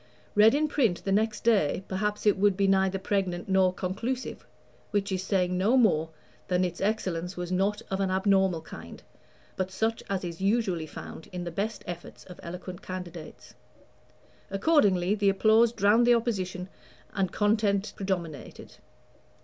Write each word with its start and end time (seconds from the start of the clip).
Read 0.33 0.55
in 0.55 0.67
print 0.67 1.03
the 1.03 1.11
next 1.11 1.43
day, 1.43 1.83
perhaps 1.87 2.25
it 2.25 2.35
would 2.35 2.57
be 2.57 2.65
neither 2.67 2.97
pregnant 2.97 3.47
nor 3.47 3.71
conclusive, 3.71 4.47
which 4.89 5.11
is 5.11 5.21
saying 5.21 5.55
no 5.55 5.77
more 5.77 6.09
than 6.47 6.63
that 6.63 6.69
its 6.69 6.81
excellence 6.81 7.37
was 7.37 7.51
not 7.51 7.83
of 7.91 7.99
an 7.99 8.09
abnormal 8.09 8.61
kind, 8.61 9.03
but 9.55 9.69
such 9.69 10.01
as 10.09 10.23
is 10.23 10.41
usually 10.41 10.87
found 10.87 11.27
in 11.31 11.43
the 11.43 11.51
best 11.51 11.83
efforts 11.85 12.23
of 12.23 12.39
eloquent 12.41 12.81
candidates. 12.81 13.53
Accordingly, 14.49 15.13
the 15.13 15.29
applause 15.29 15.71
drowned 15.71 16.07
the 16.07 16.15
opposition, 16.15 16.67
and 17.13 17.31
content 17.31 17.93
predominated. 17.95 18.77